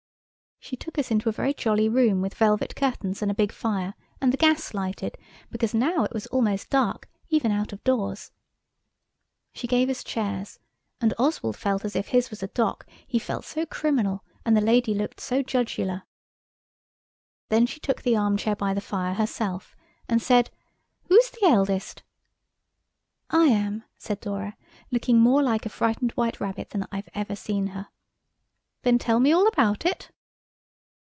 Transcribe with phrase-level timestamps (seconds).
[0.63, 3.95] She took us into a very jolly room with velvet curtains and a big fire,
[4.21, 5.17] and the gas lighted,
[5.49, 8.31] because now it was almost dark, even out of doors.
[9.53, 10.59] She gave us chairs,
[11.01, 14.61] and Oswald felt as if his was a dock, he felt so criminal, and the
[14.61, 16.03] lady looked so Judgular.
[17.49, 19.75] Then she took the arm chair by the fire herself,
[20.07, 20.51] and said,
[21.05, 22.03] "Who's the eldest?"
[23.31, 24.55] "I am," said Dora,
[24.91, 27.87] looking more like a frightened white rabbit than I've ever seen her.
[28.83, 30.11] "Then tell me all about it."